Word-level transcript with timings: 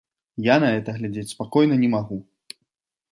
Я 0.45 0.55
на 0.63 0.69
гэта 0.75 0.95
глядзець 0.95 1.27
спакойна 1.33 1.77
не 1.85 1.89
магу. 1.95 2.17